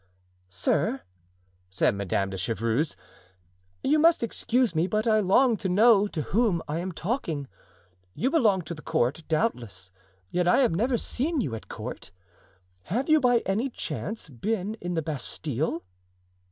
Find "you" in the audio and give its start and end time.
3.83-3.99, 8.15-8.31, 11.39-11.53, 13.09-13.19